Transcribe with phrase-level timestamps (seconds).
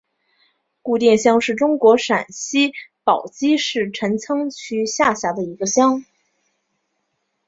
[0.81, 6.03] 胡店乡是中国陕西省宝鸡市陈仓区下辖的一个乡。